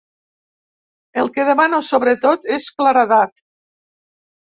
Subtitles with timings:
[1.25, 3.49] El que demano sobretot és claredat.